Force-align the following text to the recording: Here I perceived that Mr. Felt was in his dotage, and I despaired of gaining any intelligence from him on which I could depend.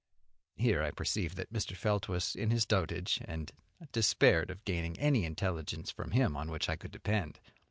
Here 0.55 0.81
I 0.81 0.89
perceived 0.89 1.37
that 1.37 1.53
Mr. 1.53 1.75
Felt 1.75 2.09
was 2.09 2.35
in 2.35 2.49
his 2.49 2.65
dotage, 2.65 3.21
and 3.25 3.51
I 3.79 3.85
despaired 3.91 4.49
of 4.49 4.65
gaining 4.65 4.97
any 4.99 5.25
intelligence 5.25 5.91
from 5.91 6.09
him 6.09 6.35
on 6.35 6.49
which 6.49 6.69
I 6.69 6.75
could 6.75 6.89
depend. 6.91 7.39